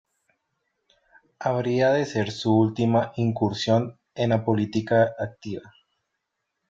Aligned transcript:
Habría 1.37 1.91
de 1.91 2.07
ser 2.07 2.31
su 2.31 2.57
última 2.57 3.13
incursión 3.17 3.99
en 4.15 4.29
la 4.29 4.43
política 4.43 5.13
activa. 5.19 5.75